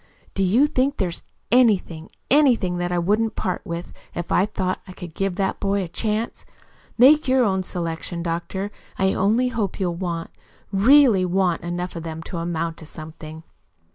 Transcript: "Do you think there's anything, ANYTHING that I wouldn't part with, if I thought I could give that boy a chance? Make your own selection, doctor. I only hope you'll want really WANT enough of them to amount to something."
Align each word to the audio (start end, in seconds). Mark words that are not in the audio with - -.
"Do 0.33 0.41
you 0.43 0.65
think 0.65 0.97
there's 0.97 1.21
anything, 1.51 2.09
ANYTHING 2.31 2.79
that 2.79 2.91
I 2.91 2.97
wouldn't 2.97 3.35
part 3.35 3.61
with, 3.65 3.93
if 4.15 4.31
I 4.31 4.47
thought 4.47 4.81
I 4.87 4.93
could 4.93 5.13
give 5.13 5.35
that 5.35 5.59
boy 5.59 5.83
a 5.83 5.87
chance? 5.87 6.43
Make 6.97 7.27
your 7.27 7.43
own 7.43 7.61
selection, 7.61 8.23
doctor. 8.23 8.71
I 8.97 9.13
only 9.13 9.49
hope 9.49 9.79
you'll 9.79 9.93
want 9.93 10.31
really 10.71 11.23
WANT 11.23 11.61
enough 11.61 11.95
of 11.95 12.01
them 12.01 12.23
to 12.23 12.37
amount 12.39 12.77
to 12.77 12.87
something." 12.87 13.43